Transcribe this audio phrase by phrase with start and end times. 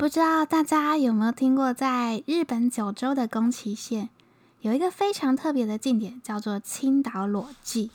[0.00, 4.08] 不知道大家有没有听过，在日本九州的宫崎县
[4.62, 7.90] 有一个非常特别的祭典，叫做青岛裸祭，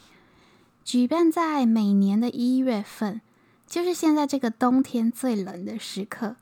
[0.84, 3.22] 举办在每年的一月份，
[3.66, 6.36] 就是现在这个冬天最冷的时刻。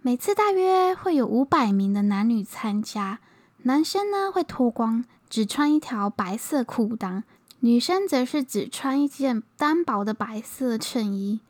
[0.00, 3.20] 每次大约会有五百名的男女参加，
[3.64, 7.24] 男生呢会脱光，只穿一条白色裤裆，
[7.60, 11.40] 女生则是只穿一件单薄的白色衬衣。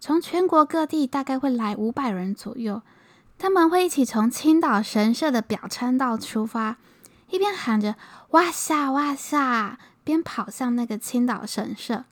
[0.00, 2.80] 从全国各地大概会来五百人左右，
[3.38, 6.78] 他们会一起从青岛神社的表参道出发，
[7.28, 7.96] 一边喊着
[8.32, 12.04] “哇夏哇夏”，边跑向那个青岛神社。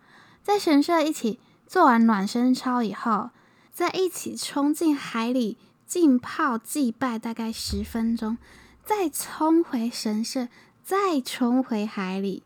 [0.43, 3.31] 在神社一起做完暖身操以后，
[3.73, 8.37] 再一起冲进海里浸泡祭拜，大概十分钟，
[8.85, 10.49] 再冲回神社，
[10.85, 12.43] 再冲回海里，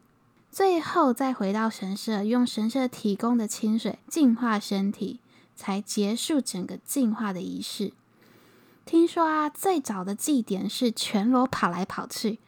[0.52, 5.18] 最后再回到神社，用神社提供的清水净化身体。
[5.62, 7.92] 才结束整个进化的仪式。
[8.84, 12.40] 听说啊，最早的祭典是全裸跑来跑去，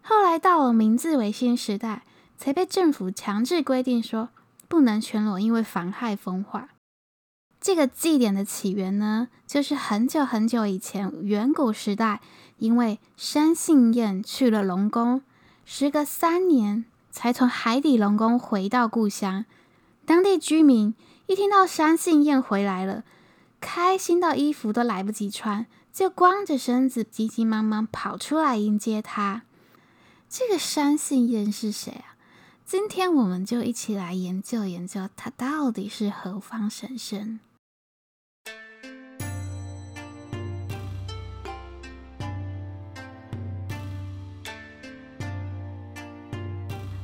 [0.00, 2.04] 后来到了明治维新时代，
[2.38, 4.30] 才被政府强制规定说
[4.68, 6.70] 不能全裸，因为妨害风化。
[7.60, 12.22] 这个祭典的起源呢，就是很久很久以前，远古时代，
[12.56, 15.20] 因为山信彦去了龙宫，
[15.66, 19.44] 时隔三年才从海底龙宫回到故乡，
[20.06, 20.94] 当地居民。
[21.28, 23.02] 一听到山信彦回来了，
[23.60, 29.42] 开心到衣服都来不及穿，就光着身子急急忙忙跑出来迎接他。
[30.28, 32.14] 这个山信彦是谁啊？
[32.64, 37.40] 今天我们就一起来研究研究，他到底是何方神圣？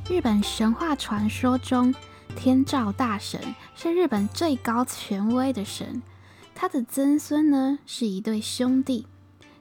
[0.09, 1.93] 日本神话传说中。
[2.35, 6.01] 天照大神是日本最高权威的神，
[6.53, 9.07] 他的曾孙呢是一对兄弟，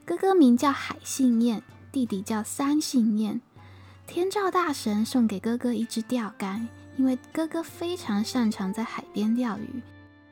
[0.04, 3.40] 哥哥名叫海信彦，弟弟叫三信彦。
[4.06, 9.80] 天照大神送给哥哥一支钓竿，因为哥哥非常擅长在海边钓鱼；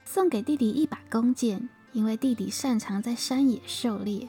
[0.04, 4.28] 送给弟弟一把弓箭，因为弟弟擅长在山野狩猎。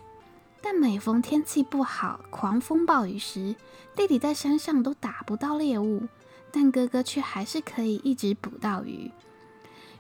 [0.62, 3.56] 但每逢天气不好、狂风暴雨时，
[3.96, 6.08] 弟弟在山上都打不到猎物。
[6.52, 9.12] 但哥哥却还是可以一直捕到鱼。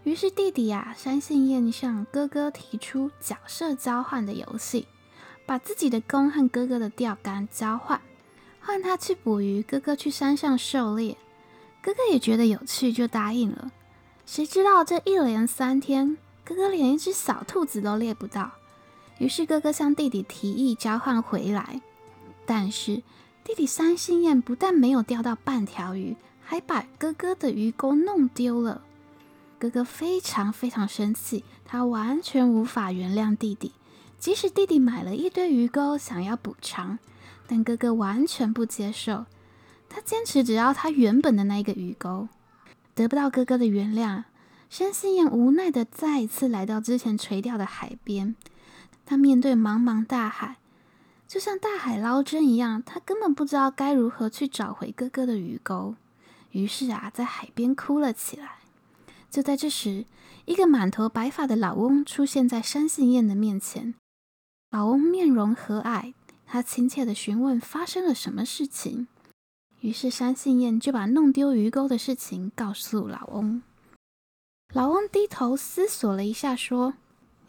[0.03, 4.87] 于是弟弟呀、啊，山信彦向哥哥提出角色交换的游戏，
[5.45, 8.01] 把自己的弓和哥哥的钓竿交换，
[8.59, 11.17] 换他去捕鱼，哥哥去山上狩猎。
[11.83, 13.71] 哥哥也觉得有趣，就答应了。
[14.25, 18.51] 谁知道这一连三天，哥哥连一只小兔子都猎不到。
[19.19, 21.79] 于是哥哥向弟弟提议交换回来，
[22.45, 23.03] 但是
[23.43, 26.15] 弟弟三信燕不但没有钓到半条鱼。
[26.51, 28.81] 还把哥哥的鱼钩弄丢了，
[29.57, 33.71] 哥哥非常非常生气，他完全无法原谅弟弟。
[34.19, 36.99] 即使弟弟买了一堆鱼钩想要补偿，
[37.47, 39.27] 但哥哥完全不接受，
[39.87, 42.27] 他坚持只要他原本的那一个鱼钩。
[42.93, 44.25] 得不到哥哥的原谅，
[44.69, 48.35] 山信彦无奈的再一次来到之前垂钓的海边。
[49.05, 50.57] 他面对茫茫大海，
[51.25, 55.95] 就像大海捞针一样，他根本不知道该如何去找回哥哥的鱼钩。
[56.51, 58.59] 于是啊，在海边哭了起来。
[59.29, 60.05] 就在这时，
[60.45, 63.95] 一个满头白发的老翁出现在山信彦的面前。
[64.69, 66.13] 老翁面容和蔼，
[66.45, 69.07] 他亲切地询问发生了什么事情。
[69.79, 73.63] 于是山信彦就把弄丢鱼钩的事情告诉老翁。
[74.73, 76.93] 老翁低头思索了一下，说：“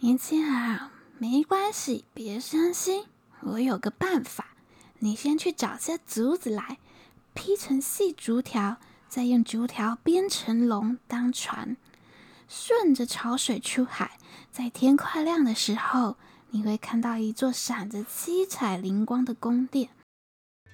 [0.00, 3.06] 年轻啊，没关系，别伤心，
[3.40, 4.54] 我有个办法。
[5.00, 6.78] 你先去找些竹子来，
[7.34, 8.76] 劈成细竹条。”
[9.12, 11.77] 再用竹条编成龙当船，
[12.49, 14.12] 顺着潮水出海。
[14.50, 16.17] 在天快亮的时候，
[16.49, 19.91] 你会看到一座闪着七彩灵光的宫殿。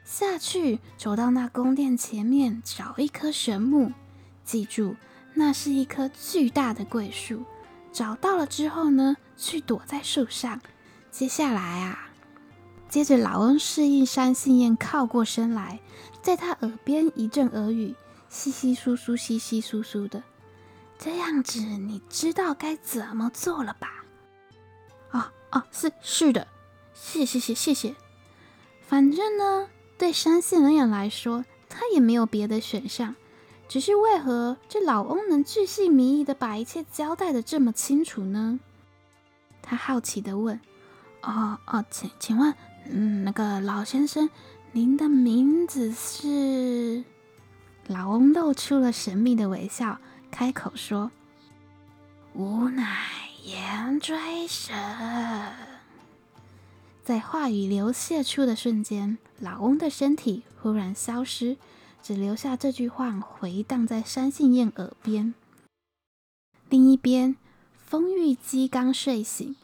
[0.04, 3.90] 下去，走到那宫殿前面，找一棵神木，
[4.44, 4.94] 记住，
[5.34, 7.42] 那是一棵巨大的桂树。
[7.92, 10.60] 找到了之后呢，去躲在树上。
[11.10, 12.08] 接下来啊，
[12.88, 15.80] 接着老翁示意山杏燕靠过身来，
[16.22, 17.96] 在他耳边一阵耳语。
[18.28, 20.22] 稀稀疏疏，稀稀疏疏的，
[20.98, 24.04] 这样子你知道该怎么做了吧？
[25.10, 26.46] 哦哦，是是的，
[26.94, 27.94] 谢谢谢谢谢。
[28.86, 33.14] 反正呢，对山信彦来说，他也没有别的选项。
[33.68, 38.60] 只是为何这老翁能巨细靡遗的把一切交代的这么清楚呢？
[39.60, 40.58] 他好奇的问
[41.20, 42.54] ：“哦哦，请请问，
[42.90, 44.30] 嗯，那个老先生，
[44.72, 47.04] 您的名字是？”
[47.88, 49.98] 老翁露出了神秘的微笑，
[50.30, 51.10] 开口说
[52.36, 53.06] ：“吾乃
[53.42, 54.76] 颜追神。
[57.02, 61.56] 在话语流泻出的瞬间，老翁的身体忽然消失，
[62.02, 65.32] 只留下这句话回荡在山信彦耳边。
[66.68, 67.36] 另一边，
[67.86, 69.56] 丰玉姬刚睡醒，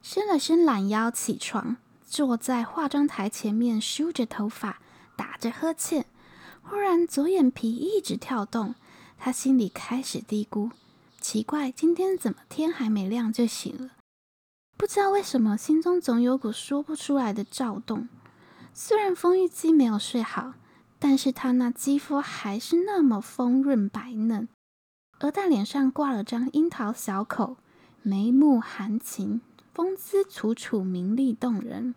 [0.00, 1.76] 伸了伸懒腰起床，
[2.06, 4.78] 坐在化妆台前面梳着头发，
[5.16, 6.06] 打着呵欠。
[6.62, 8.74] 忽然，左眼皮一直跳动，
[9.18, 10.70] 他心里开始嘀咕。
[11.20, 13.90] 奇怪，今天怎么天还没亮就醒了？
[14.76, 18.08] 不知道为什么，心中总有股说不出来的躁动。
[18.74, 20.54] 虽然丰玉姬没有睡好，
[20.98, 24.48] 但是她那肌肤还是那么丰润白嫩，
[25.18, 27.58] 而她脸上挂了张樱桃小口，
[28.02, 29.42] 眉目含情，
[29.74, 31.94] 风姿楚楚，明丽动人。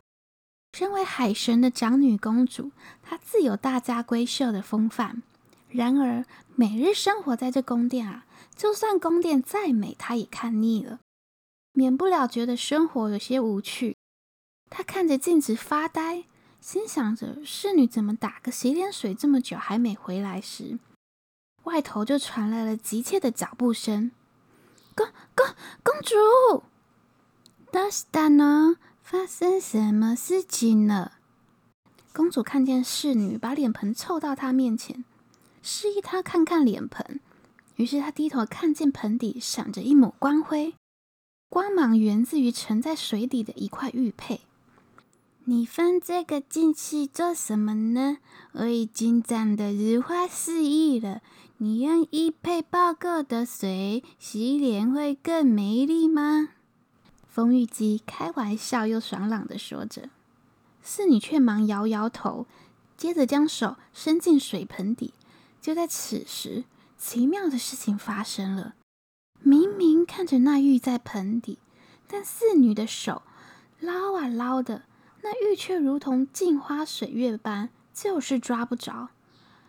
[0.74, 2.72] 身为海神的长女公主，
[3.02, 5.22] 她自有大家闺秀的风范。
[5.68, 6.24] 然而，
[6.56, 8.26] 每日生活在这宫殿啊。
[8.56, 11.00] 就算宫殿再美，他也看腻了，
[11.72, 13.96] 免不了觉得生活有些无趣。
[14.68, 16.24] 他看着镜子发呆，
[16.60, 20.78] 心想着侍女怎么打个洗脸水这么久还没回来时，
[21.62, 24.10] 外头就传来了急切的脚步声。
[24.94, 25.46] 公公
[25.82, 26.62] 公主，
[27.72, 28.76] どうしたの？
[29.07, 31.19] 发生什么事情了？
[32.11, 35.05] 公主看见侍女把脸盆凑到她面前，
[35.61, 37.19] 示意她看看脸盆。
[37.75, 40.73] 于是她低头看见盆底闪着一抹光辉，
[41.49, 44.41] 光芒源自于沉在水底的一块玉佩。
[45.43, 48.17] 你放这个进去做什么呢？
[48.53, 51.21] 我已经长得如花似玉了。
[51.57, 56.49] 你用玉佩泡过的水洗脸会更美丽吗？
[57.35, 60.09] 风玉姬开玩笑又爽朗地说着，
[60.81, 62.45] 侍女却忙摇摇头，
[62.95, 65.13] 接着将手伸进水盆底。
[65.59, 66.63] 就在此时。
[66.97, 68.75] 奇妙的事情发生了，
[69.41, 71.59] 明明看着那玉在盆底，
[72.07, 73.21] 但侍女的手
[73.81, 74.83] 捞啊捞的，
[75.21, 79.09] 那玉却如同镜花水月般，就是抓不着。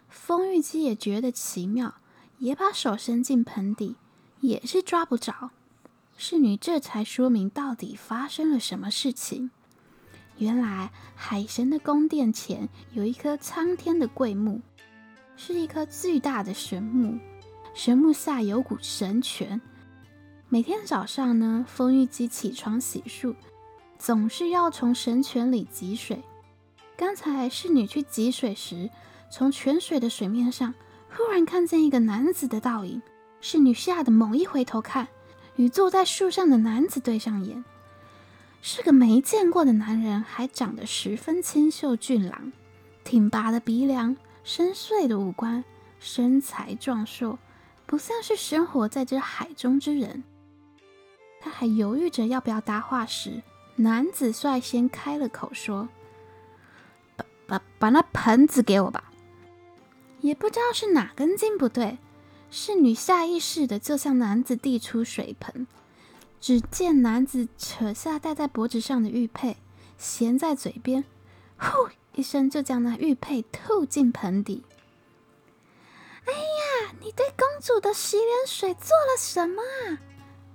[0.08, 1.96] 风玉姬也觉得奇妙，
[2.38, 3.96] 也把手伸进盆底，
[4.38, 5.50] 也是抓不着。
[6.16, 9.50] 侍女这才说明到底发生了什么事情。
[10.38, 14.60] 原来海神的宫殿前有一棵苍天的桂木。
[15.38, 17.18] 是一棵巨大的神木，
[17.74, 19.60] 神木下有股神泉。
[20.48, 23.34] 每天早上呢，丰玉姬起床洗漱，
[23.98, 26.22] 总是要从神泉里汲水。
[26.96, 28.88] 刚才侍女去汲水时，
[29.30, 30.72] 从泉水的水面上
[31.10, 33.02] 忽然看见一个男子的倒影。
[33.42, 35.06] 侍女吓得猛一回头看，
[35.56, 37.64] 与坐在树上的男子对上眼，
[38.62, 42.52] 是个没见过的男人，还长得十分清秀俊朗，
[43.04, 44.16] 挺拔的鼻梁。
[44.44, 45.64] 深邃的五官，
[45.98, 47.36] 身材壮硕，
[47.84, 50.22] 不像是生活在这海中之人。
[51.40, 53.42] 他还犹豫着要不要搭话时，
[53.74, 55.88] 男子率先开了口说
[57.16, 59.10] ：“把把把那盆子给我吧。”
[60.22, 61.98] 也不知道是哪根筋不对，
[62.50, 65.66] 侍女下意识的就向男子递出水盆。
[66.40, 69.56] 只见男子扯下戴在脖子上的玉佩，
[69.98, 71.04] 衔在嘴边，
[71.58, 71.68] 呼。
[72.14, 74.64] 一声就将那玉佩吐进盆底。
[76.24, 79.62] 哎呀，你对公主的洗脸水做了什么？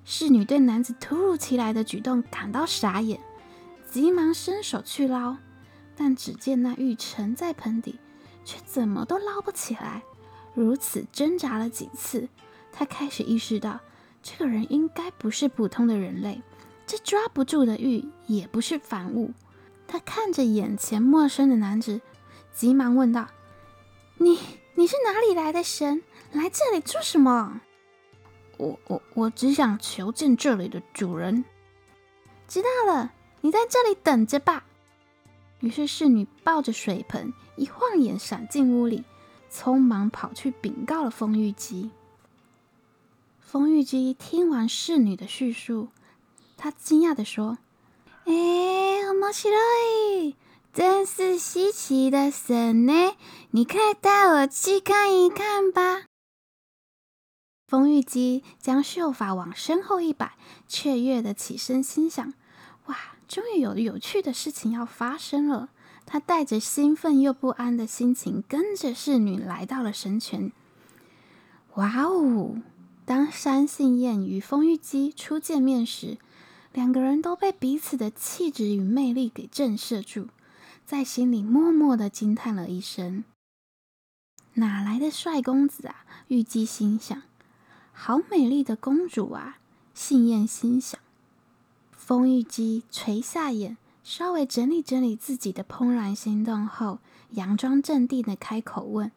[0.03, 3.21] 侍女对男子突如其来的举动感到傻眼，
[3.91, 5.38] 急忙伸手去捞，
[5.95, 8.00] 但只见那玉沉在盆底，
[8.43, 10.01] 却怎么都捞不起来。
[10.53, 12.27] 如此挣扎了几次，
[12.72, 13.79] 他开始意识到，
[14.22, 16.41] 这个人应该不是普通的人类，
[16.86, 19.31] 这抓不住的玉也不是凡物。
[19.88, 22.01] 他看着眼前陌生的男子，
[22.53, 23.27] 急忙问道
[24.20, 24.39] ：“你
[24.75, 26.01] 你是哪里来的神？
[26.31, 27.62] 来这里做什么
[28.58, 31.43] ？”“我我我只想求见这里的主人。
[32.48, 34.65] ”“知道了，你在这里等着吧。”
[35.60, 39.03] 于是侍女抱着水盆，一晃眼闪进屋里，
[39.51, 41.91] 匆忙跑去禀告了丰玉姬。
[43.39, 45.89] 丰玉姬听完侍女的叙述，
[46.55, 47.58] 她惊讶地说。
[48.24, 50.36] 哎，面白い，
[50.72, 53.15] 真是稀奇的神呢！
[53.50, 56.05] 你可以带我去看一看吧。
[57.67, 62.34] 丰玉姬将秀发往身后一摆，雀跃的起身，心想：
[62.86, 65.70] 哇，终于有有趣的事情要发生了。
[66.05, 70.51] 他带着兴奋又不安的心情，跟着侍女来到了神泉。
[71.75, 72.62] 哇哦！
[73.05, 76.17] 当山信彦与丰玉姬初见面时，
[76.74, 80.27] 两个人都被彼此的气质与魅力给震慑住，
[80.86, 83.24] 在心里默默的惊叹了一声
[84.55, 87.22] ：“哪来的帅公子啊？”玉姬心想
[87.91, 89.58] ：“好美丽的公主啊！”
[89.93, 91.00] 信彦心想
[91.91, 97.00] ：“丰玉姬垂下眼，稍微整理整理自己的怦然心动后，
[97.34, 99.12] 佯装镇定的开口问：“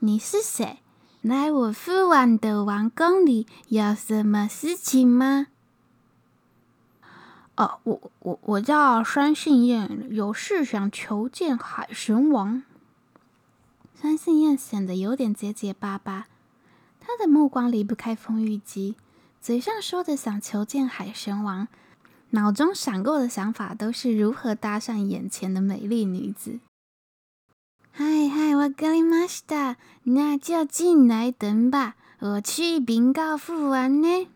[0.00, 0.80] 你是谁？
[1.22, 5.48] 来我父王的王宫里有什么事情吗
[7.56, 12.62] ？”“哦，我我我叫双信燕，有事想求见海神王。”
[14.00, 16.28] 山信燕显得有点结结巴巴，
[17.00, 18.94] 他的目光离不开丰玉姬，
[19.40, 21.66] 嘴上说着想求见海神王，
[22.31, 26.59] 脑中闪过的想法都是如何搭讪眼前的美丽女子。
[27.91, 34.27] 嗨嗨，わかりました，那就进来等吧，我去禀告父王呢。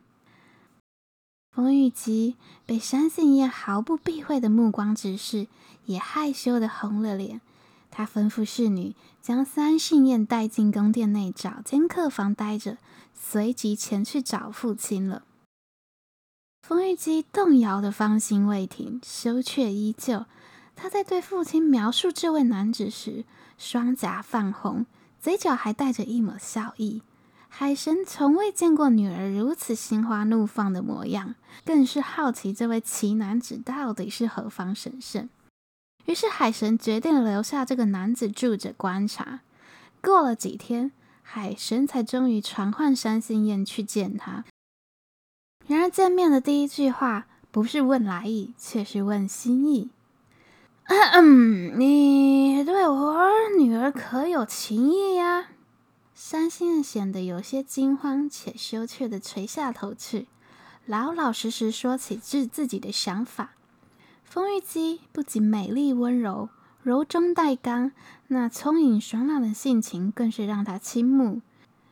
[1.51, 2.35] 丰玉姬
[2.67, 5.47] 被山信彦毫不避讳的目光直视，
[5.85, 7.41] 也害羞的红了脸。
[7.89, 8.93] 他吩咐侍女
[9.23, 12.77] 将山信彦带进宫殿内，找间客房待着，
[13.15, 15.23] 随即前去找父亲了。
[16.62, 20.26] 冯玉姬动摇的芳心未停，羞怯依旧。
[20.76, 23.24] 她在对父亲描述这位男子时，
[23.58, 24.86] 双颊泛红，
[25.20, 27.02] 嘴角还带着一抹笑意。
[27.48, 35.28] 海神从未见过女儿如此心花怒放的模样，更是好奇这位奇男子到底是何方神圣。
[36.06, 39.40] 于是海神决定留下这个男子住着观察。
[40.00, 40.92] 过了几天，
[41.22, 44.44] 海神才终于传唤山信彦去见他。
[45.66, 49.90] 然而见面的第一句话不是问来意，却是问心意。
[50.84, 53.28] 嗯嗯，你对我
[53.58, 55.48] 女儿可有情意呀？
[56.14, 60.26] 山信彦显得有些惊慌且羞怯的垂下头去，
[60.86, 63.54] 老老实实说起自自己的想法。
[64.24, 66.48] 丰玉姬不仅美丽温柔、
[66.82, 67.92] 柔中带刚，
[68.28, 71.40] 那聪颖爽朗的性情更是让他倾慕。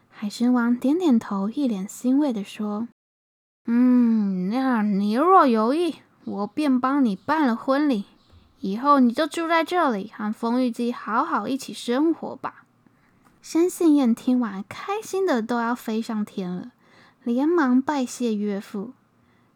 [0.08, 2.88] 海神王点点头，一脸欣慰地说
[3.72, 8.04] ：“嗯，那你若有意，我便帮你办了婚礼。
[8.58, 12.64] 以后你就住在这里，和丰玉姬好好一起生活吧。”
[13.40, 16.72] 山信彦听完，开心的都要飞上天了，
[17.22, 18.90] 连忙拜谢岳父。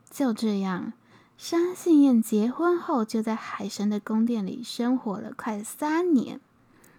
[0.09, 0.93] 就这样。
[1.37, 6.41] 山信彦结婚后，就在海神的宫殿里生活了快三年。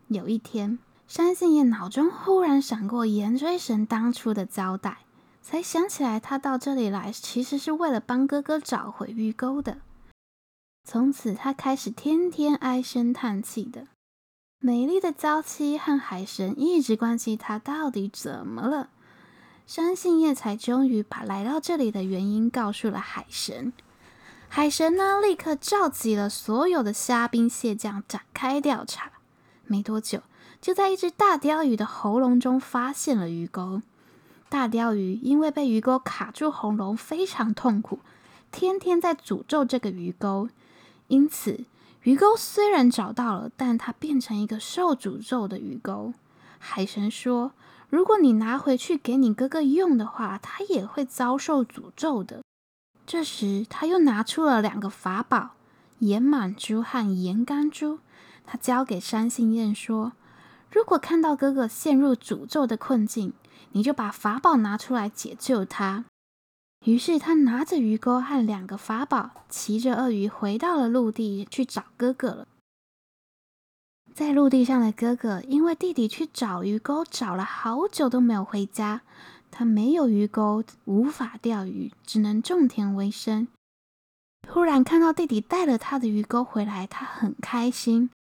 [0.09, 5.04] 有一天，山信彦脑中忽然闪过延追神当初的交代，
[5.47, 9.77] 才想起来他到这里来其实是为了帮哥哥找回鱼钩的。
[10.83, 13.85] 从此，他开始天天唉声叹气的。
[14.59, 18.89] 美丽的娇妻和海神一直关心他到底怎么了。
[19.67, 23.71] 山信叶才终于把来到这里的原因告诉了海神。
[24.49, 29.11] 海神呢，立刻召集了所有的虾兵蟹将展开调查。
[29.65, 30.23] 没多久，
[30.59, 33.83] 就在一只大鲷鱼的喉咙中发现了鱼钩。
[34.49, 37.99] 大鯛鱼因为被鱼钩卡住喉咙，非常痛苦，
[38.51, 40.49] 天天在诅咒这个鱼钩。
[41.07, 41.65] 因此，
[42.03, 46.13] 鱼钩虽然找到了，但它变成一个受诅咒的鱼钩。
[46.59, 47.51] 海神说
[47.89, 52.41] ：“如果你拿回去给你哥哥用的话，他也会遭受诅咒的。”
[53.05, 55.51] 这时，他又拿出了两个法宝：
[55.99, 57.99] 盐满珠和盐甘珠。
[58.45, 60.13] 他交给山信彦说
[60.71, 63.33] ：“如果看到哥哥陷入诅咒的困境，
[63.75, 66.05] 你就把法宝拿出来解救他。”
[66.85, 72.47] 于是，他拿着鱼钩和两个法宝，骑着鳄鱼回到了陆地去找哥哥了。
[74.13, 79.01] 在陆地上的哥哥，因为弟弟去找鱼钩，找了好久都没有回家。
[79.51, 83.47] 他没有鱼钩，无法钓鱼，只能种田为生。
[84.47, 88.11] 突然看到弟弟带了他的鱼钩回来，他很开心。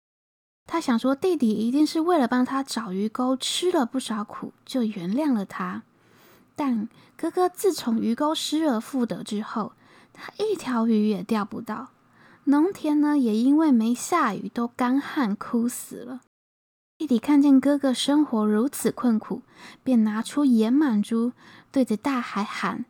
[0.67, 5.83] 他想说，弟弟一定是为了帮他找鱼钩，吃了不少苦，就原谅了他。
[6.55, 9.73] 但哥哥自从鱼钩失而复得之后，
[10.13, 11.89] 他一条鱼也钓不到。
[12.45, 16.21] 农田呢，也因为没下雨，都干旱枯死了。
[16.97, 19.41] 弟弟看见哥哥生活如此困苦，
[19.83, 21.33] 便拿出盐满珠，
[21.71, 22.85] 对着大海喊：“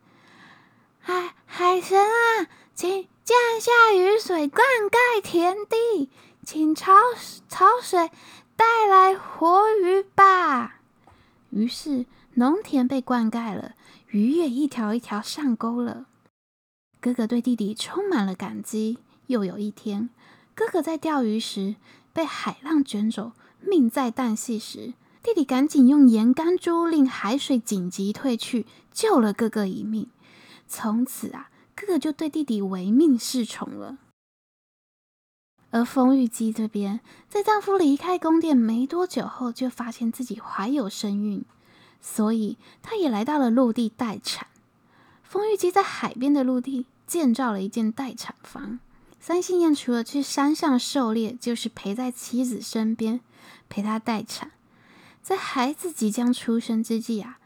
[0.99, 6.11] 海海神啊，请降下雨水，灌溉田地，
[6.45, 6.93] 请潮
[7.49, 8.11] 潮水
[8.55, 10.79] 带来活鱼吧！”
[11.49, 13.73] 于是农田被灌溉了，
[14.11, 16.05] 鱼也一条一条上钩了。
[17.01, 18.99] 哥哥对弟弟充满了感激。
[19.27, 20.11] 又有一天，
[20.53, 21.77] 哥哥在钓鱼时
[22.13, 23.31] 被海浪卷走。
[23.59, 30.07] 命在旦夕时，弟弟赶紧用盐干珠令海水紧急退去，救了哥哥一命。
[30.67, 33.97] 从此啊，哥哥就对弟弟唯命是从了。
[35.75, 41.43] 而丰玉姬这边，在丈夫离开宫殿没多久后，就发现自己怀有身孕，
[41.99, 44.47] 所以她也来到了陆地待产。
[45.21, 48.79] 丰玉姬在海边的陆地建造了一间待产房。
[49.19, 53.19] 三星彦除了去山上狩猎，就是陪在妻子身边，
[53.67, 54.51] 陪她待产。
[55.21, 57.39] 在孩子即将出生之际啊，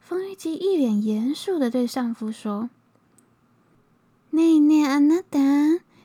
[0.00, 2.70] 丰玉姬一脸严肃的对丈夫说
[4.30, 5.38] ：“内内阿娜达，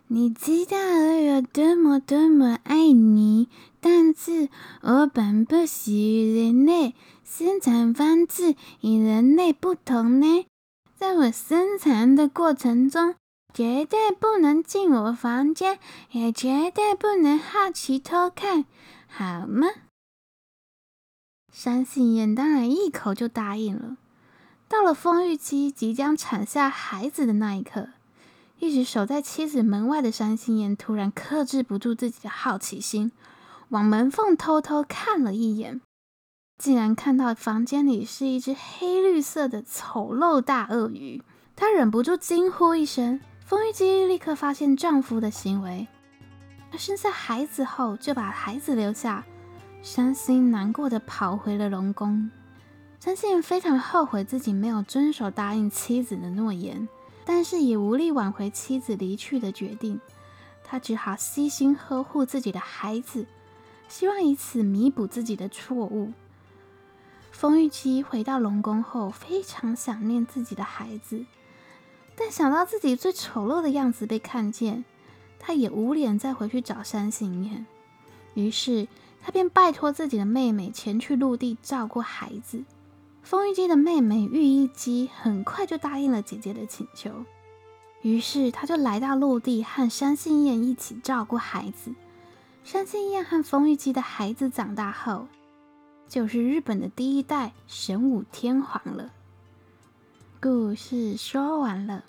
[0.08, 4.50] 你知道我有多么多么爱你，但是
[4.82, 6.94] 我并不属于人类，
[7.24, 10.46] 生产方式与人类不同呢。
[10.96, 13.16] 在我生产的过程中，
[13.54, 15.80] 绝对不能进我房间，
[16.12, 18.66] 也绝对不能好奇偷看，
[19.08, 19.68] 好吗？”
[21.52, 23.98] 山信彦当然一口就答应了。
[24.68, 27.90] 到了丰裕期即将产下孩子的那一刻，
[28.64, 33.12] 一直守在妻子门外的山信彦突然克制不住自己的好奇心，
[33.68, 35.82] 往门缝偷偷看了一眼，
[36.58, 41.22] 竟然看到房间里是一只黑绿色的丑陋大鳄鱼。
[41.58, 43.20] 她忍不住惊呼一声。
[43.42, 45.86] 丰玉姬立刻发现丈夫的行为，
[46.72, 49.26] 她生下孩子后就把孩子留下。
[49.82, 52.32] 伤心难过的跑回了龙宫，
[53.02, 56.88] 山信非常后悔自己没有遵守答应妻子的诺言，
[57.26, 60.00] 但是也无力挽回妻子离去的决定，
[60.64, 63.26] 他只好悉心呵护自己的孩子，
[63.88, 66.12] 希望以此弥补自己的错误。
[67.32, 71.26] 冯玉姬回到龙宫后，非常想念自己的孩子，
[72.16, 74.86] 但想到自己最丑陋的样子被看见，
[75.40, 77.66] 他也无脸再回去找山信彦，
[78.34, 78.88] 于是。
[79.26, 82.62] 他便拜托自己的妹妹前去陆地照顾孩子。
[83.24, 87.26] 丰玉姬的妹妹玉衣姬很快就答应了姐姐的请求，
[88.02, 91.96] 于是他就来到陆地和山信彦一起照顾孩子。
[92.66, 95.28] 山信彦和丰玉姬的孩子长大后，
[96.08, 99.12] 就是日本的第一代神武天皇了。
[100.42, 102.04] 故事说完了。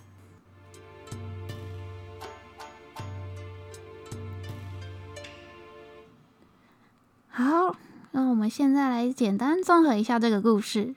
[7.28, 7.76] 好，
[8.10, 10.94] 那我们现在来简单综合一下这个故事，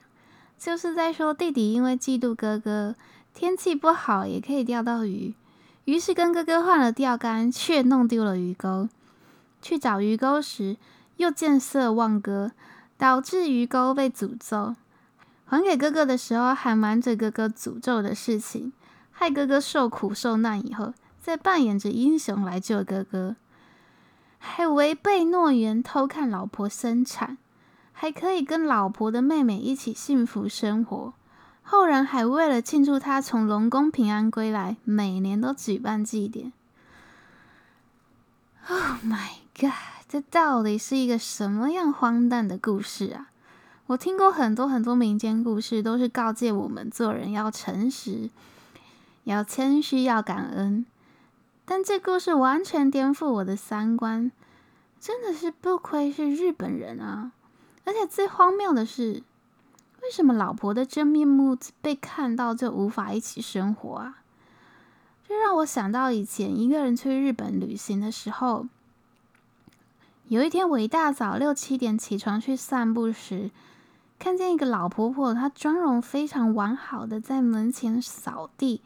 [0.58, 2.96] 就是在说弟弟因为嫉妒哥哥，
[3.32, 5.34] 天气不好也可以钓到鱼，
[5.84, 8.88] 于是跟哥哥换了钓竿，却弄丢了鱼钩。
[9.62, 10.76] 去找鱼钩时，
[11.16, 12.52] 又见色忘歌，
[12.96, 14.74] 导致鱼钩被诅咒。
[15.44, 18.72] 还给哥哥的时候，还瞒着哥哥诅咒的事情，
[19.10, 23.36] 害哥哥受苦受难以后，再扮演着英雄来救哥哥。
[24.38, 27.38] 还违背诺言偷看老婆生产，
[28.00, 31.12] 还可以跟老婆的妹妹一起幸福生活。
[31.64, 36.52] 后人还为了庆祝他从龙宫平安归来，每年都举办祭典。
[38.68, 39.72] Oh my god！
[40.08, 43.30] 这到底是一个什么样荒诞的故事啊？
[43.88, 48.30] 我听过很多很多民间故事，都是告诫我们做人要诚实、
[49.24, 50.86] 要谦虚、要感恩。
[51.64, 54.30] 但这故事完全颠覆我的三观，
[55.00, 57.32] 真的是不愧是日本人啊！
[57.88, 59.22] 而且最荒谬的是，
[60.02, 64.18] 为什么老婆的真面目被看到就无法一起生活啊？
[65.26, 68.66] 这让我想到以前一个人去日本旅行的时候，
[70.26, 73.50] 有一天我一大早六七点起床去散步时，
[74.18, 78.82] 看见一个老婆婆，她妆容非常完好的在门前扫地，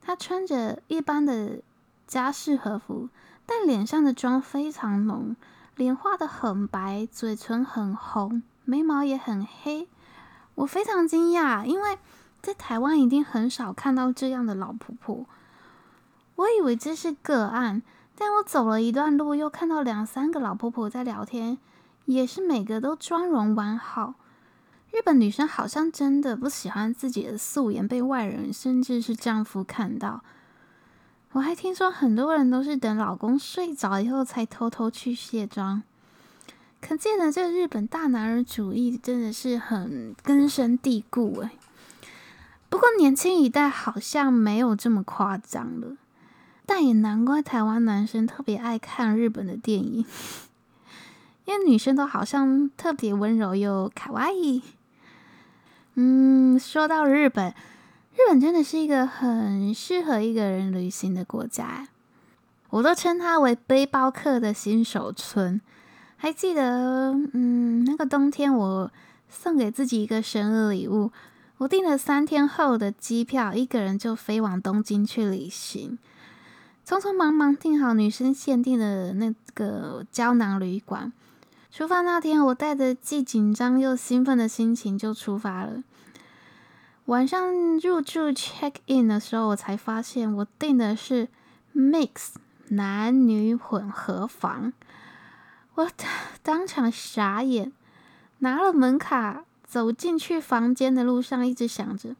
[0.00, 1.58] 她穿着一般的。
[2.06, 3.08] 家式和服，
[3.46, 5.34] 但脸上的妆非常浓，
[5.76, 9.88] 脸画得很白，嘴唇很红，眉毛也很黑。
[10.54, 11.98] 我非常惊讶，因为
[12.40, 15.26] 在台湾一定很少看到这样的老婆婆。
[16.36, 17.82] 我以为这是个案，
[18.16, 21.58] 但我走了一段路，又看到两三个老婆婆在聊天，
[22.04, 24.14] 也是每个都妆容完好。
[24.92, 30.22] 日本女生好像真的不喜欢自己的素颜被外人，甚至是丈夫看到。
[31.34, 35.82] 我还听说很多人都是等老公睡着以后才偷偷去卸妆，
[36.80, 41.50] 可见的这日本大男人主义真的是很根深蒂固哎。
[42.68, 45.96] 不过年轻一代好像没有这么夸张了，
[46.64, 50.06] 但也难怪台湾男生特别爱看日本的电影，
[51.46, 54.62] 因为女生都好像特别温柔又卡哇伊。
[55.94, 57.52] 嗯，说到日本。
[58.14, 61.88] 日本真的是一个很适合一个人旅行的国家，
[62.70, 65.60] 我都称它为背包客的新手村。
[66.16, 68.90] 还记得，嗯，那个冬天我
[69.28, 71.10] 送给自己一个生日礼物，
[71.58, 75.98] 我订了三天后的机票，一个人就飞往东京去旅行，
[76.86, 81.12] 匆匆忙忙订好女生限定的那个胶囊旅馆。
[81.72, 85.82] 出发那天，我带着既紧张又兴奋的心情就出发了。
[87.06, 91.28] 晚上入住 check in 的时候，我才发现我订的是
[91.76, 92.28] mix
[92.68, 94.72] 男女混合房，
[95.74, 95.90] 我
[96.42, 97.72] 当场傻眼，
[98.38, 102.16] 拿了门卡走进去房间的路上，一直想着，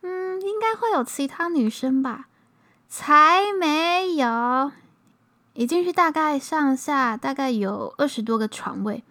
[0.00, 2.26] 嗯，应该会有其他女生吧，
[2.88, 4.72] 才没有，
[5.54, 9.04] 一进去大概上下大概有二十多个床位，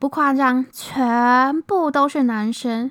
[0.00, 2.90] 不夸张，全部都是男生。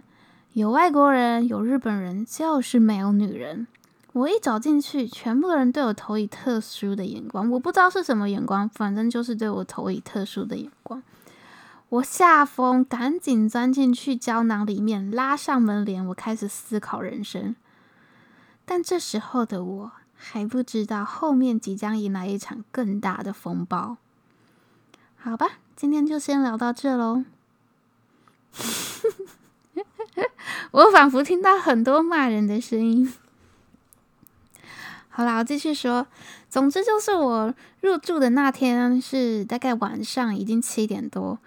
[0.53, 3.65] 有外国人，有日本人，就是没有女人。
[4.11, 7.49] 我一走进去，全部的人对我投以特殊的眼光。
[7.49, 11.01] 我不知道是什么眼光，反正就是对我投以特殊的眼光。
[11.89, 16.05] 我吓疯，赶紧钻进去胶囊里面，拉上门帘。
[16.09, 17.55] 我开始思考人生。
[18.63, 23.97] 但这时候的我还不知道，后面即将迎来一场更大的风暴。
[25.15, 27.23] 好吧，今天就先聊到这喽。
[30.71, 33.13] 我仿佛听到很多骂人的声音。
[35.09, 36.07] 好啦，我继续说。
[36.49, 41.39] 总之就是我入住的那天是大概晚上，已经七点多。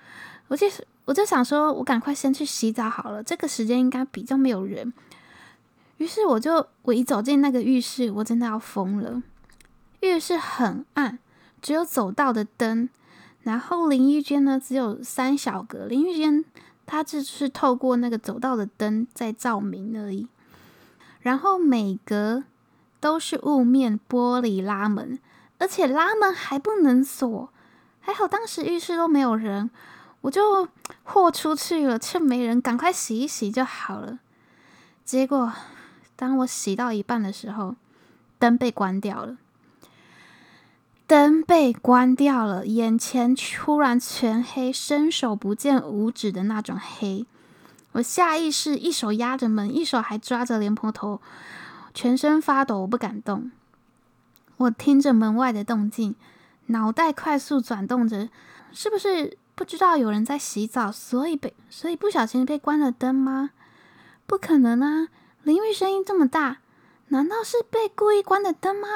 [0.49, 0.67] 我就
[1.05, 4.93] 我就想说，我赶快先去洗澡好了，这个时间应该比较没有人。
[5.99, 9.23] 于是我就我一走进那个浴室，我真的要疯了。
[10.01, 11.21] 浴室很暗，
[11.63, 12.89] 只有走道的灯，
[13.43, 16.45] 然后淋浴间呢只有三小格，淋浴间。
[16.87, 20.29] 它只是透过那个走道的灯在照明而已，
[21.21, 22.45] 然后每格
[23.01, 25.19] 都是雾面玻璃拉门，
[25.59, 27.51] 而且拉门还不能锁。
[28.01, 29.69] 还好当时浴室都没有人，
[30.21, 30.69] 我就
[31.03, 34.21] 豁出去了，趁没人赶快洗一洗就好了。
[35.05, 35.53] 结果
[36.15, 37.75] 当我洗到一半的时候，
[38.39, 39.37] 灯被关掉了。
[41.07, 47.25] 灯被关掉了，眼前突然全黑，伸手不见五指的那种黑。
[47.93, 51.21] 我下意识一手压着门，一手还抓着莲蓬头，
[51.95, 53.53] 全身发抖，我不敢动。
[54.57, 56.17] 我听着门外的动静，
[56.67, 58.29] 脑袋快速转动着，
[58.73, 63.51] 是不是不知道有人在洗澡，所以被所以不小心被关了灯吗？
[64.27, 65.07] 不可能啊！
[65.45, 66.59] 淋浴声音这么大，
[67.09, 68.89] 难道是被故意关的灯吗？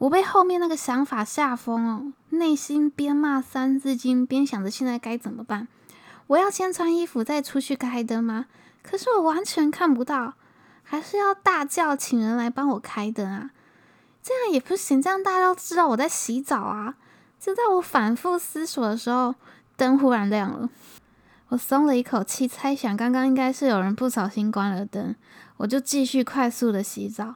[0.00, 5.68] 我被后面那个想法吓疯了，内心边骂三字经边想着现在该怎么办。
[6.28, 8.46] 我要先穿衣服再出去开灯吗？
[8.82, 10.32] 可是我完全看不到，
[10.82, 13.50] 还是要大叫请人来帮我开灯啊？
[14.22, 16.94] 这样也不行，这样大家都知道我在洗澡啊！
[17.38, 19.34] 就在我反复思索的时候，
[19.76, 20.70] 灯忽然亮了，
[21.48, 25.14] 我松了一口气，猜想刚刚应该是有人不小心关了灯，
[25.58, 27.34] 我就继续快速的洗澡。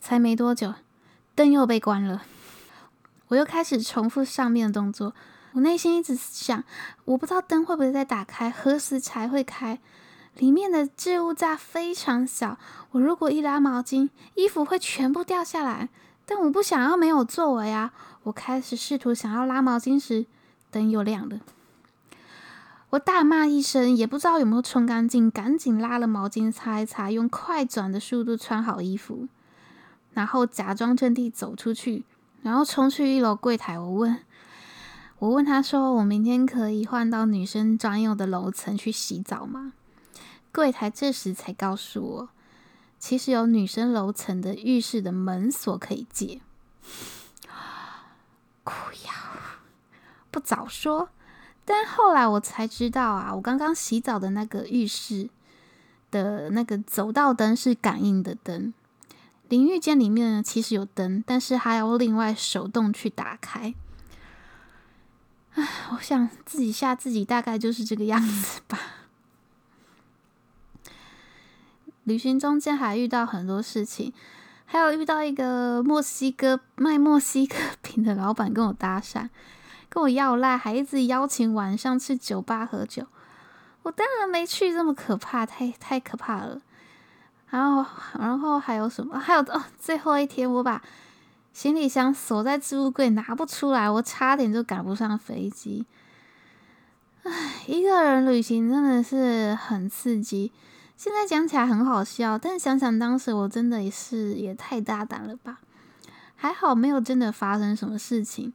[0.00, 0.74] 才没多久。
[1.40, 2.20] 灯又被关了，
[3.28, 5.14] 我又开始重复上面的动作。
[5.52, 6.62] 我内心一直想，
[7.06, 9.78] 我不知道灯会不会再打开，何时才会开？
[10.36, 12.58] 里面的置物架非常小，
[12.90, 15.88] 我如果一拉毛巾，衣服会全部掉下来。
[16.26, 17.94] 但我不想要没有作为啊！
[18.24, 20.26] 我开始试图想要拉毛巾时，
[20.70, 21.40] 灯又亮了。
[22.90, 29.26] 我大骂一声，也不知道有没有冲干净，赶紧拉了毛巾擦一擦，用快转的速度穿好衣服。
[30.12, 32.04] 然后假装阵地走出去，
[32.42, 33.78] 然后冲去一楼柜台。
[33.78, 34.18] 我问，
[35.18, 39.72] 我问他说：“我明天可以换到女生专用的楼层去洗澡吗？”
[40.52, 42.28] 柜台这时才告诉我，
[42.98, 46.40] 其实有女生楼层的浴室的门锁可以借。
[48.64, 48.72] 哭
[49.06, 49.60] 呀！
[50.30, 51.10] 不早说。
[51.64, 55.30] 但后来我才知道啊，我刚刚洗澡的那个浴室
[56.10, 58.74] 的那个走道灯是感应的灯。
[59.50, 63.74] 淋浴间里面呢，其实有灯，但是还要另外手动去打开。
[65.54, 68.78] 唉，我想自己吓自己，大概就是这个样子吧。
[72.04, 74.12] 旅行中间还遇到很多事情，
[74.66, 79.30] 还有遇到一个墨西哥卖墨西哥饼的老板跟我搭讪，
[79.88, 83.04] 跟我要赖，还一直邀请晚上去酒吧喝酒。
[83.82, 86.60] 我当然没去，这么可怕，太太可怕了。
[87.50, 87.84] 然后，
[88.18, 89.18] 然后还有什么？
[89.18, 90.80] 还有哦，最后一天我把
[91.52, 95.84] 行李箱锁在置物柜，拿不出来，我差点就赶不上飞机。
[97.24, 100.52] 唉，一个人旅行真的是很刺激。
[100.96, 105.58] 现在讲起来很好笑，但想想当时我真的也是也太大胆了吧。
[106.36, 108.52] 还好没有真的发生什么事情。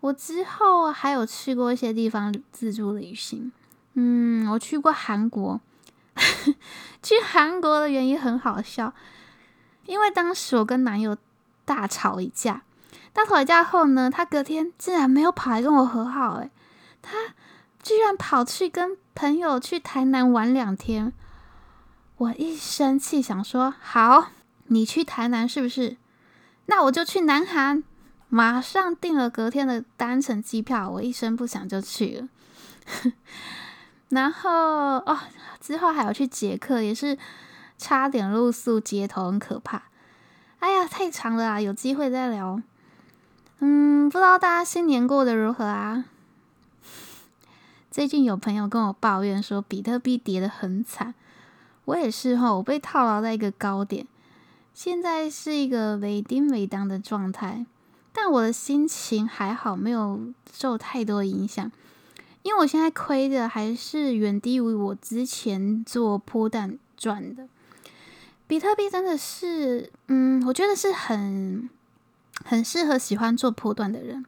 [0.00, 3.52] 我之后还有去过一些地方自助旅行。
[3.94, 5.60] 嗯，我去过韩国。
[7.02, 8.92] 去韩国的原因很好笑，
[9.86, 11.16] 因为当时我跟男友
[11.64, 12.62] 大吵一架，
[13.12, 16.50] 大吵一架后呢，他隔天竟然没有跑来跟我和好，诶，
[17.00, 17.34] 他
[17.82, 21.12] 居然跑去跟朋友去台南玩两天，
[22.16, 24.30] 我一生气，想说好，
[24.66, 25.96] 你去台南是不是？
[26.66, 27.82] 那我就去南韩，
[28.28, 30.90] 马上订了隔天的单程机票。
[30.90, 32.28] 我一声不响就去了。
[34.10, 35.18] 然后哦，
[35.60, 37.18] 之后还有去捷克，也是
[37.76, 39.82] 差点露宿街头，很可怕。
[40.60, 42.60] 哎呀，太长了啊，有机会再聊。
[43.60, 46.04] 嗯，不知道大家新年过得如何啊？
[47.90, 51.14] 最近有朋友跟我抱怨说，比特币跌得很惨。
[51.84, 54.06] 我也是哈，我被套牢在一个高点，
[54.74, 57.66] 现在是一个尾丁尾当的状态，
[58.12, 60.20] 但我的心情还好，没有
[60.52, 61.70] 受太多影响，
[62.48, 67.46] 因为我现在亏的还是远低于我之前做波段赚的。
[68.46, 71.68] 比特币真的是，嗯，我觉得是很
[72.46, 74.24] 很适合喜欢做波段的人，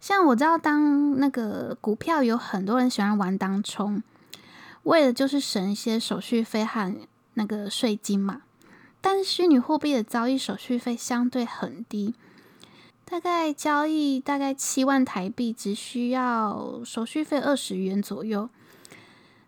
[0.00, 4.02] 像我知道当那个股票有很多人喜欢玩当冲。
[4.82, 6.92] 为了就是省一些手续费和
[7.34, 8.42] 那个税金嘛，
[9.00, 12.16] 但是虚拟货币的交易手续费相对很低，
[13.12, 18.48] 大概交易大概七万台币只需要手续费二十元左右，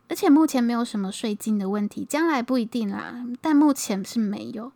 [0.07, 4.71] 而且目前没有什么税金的问题，将来不一定啦，但目前是没有，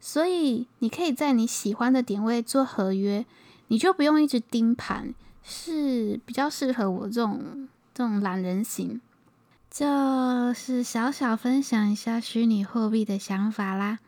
[0.00, 3.24] 所以你可以在你喜欢的点位做合约，
[3.68, 9.00] 你就不用一直盯盘，是比较适合我这种这种懒人型。
[9.70, 14.00] 就是小小分享一下虚拟货币的想法啦。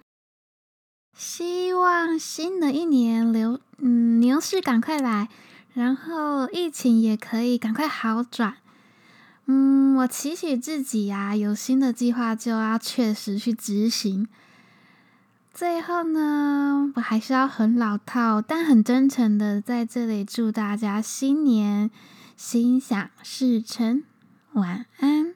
[1.14, 5.28] 希望新的一年牛嗯牛市赶快来，
[5.74, 8.56] 然后疫情也可以赶快好转。
[9.46, 14.28] 嗯，我期许自己呀、有新的计划就要确实去执行。
[15.52, 21.90] 最后呢，我还是要很老套，但很真诚的在这里祝大家新年
[22.36, 24.04] 心想事成，
[24.52, 25.34] 晚安。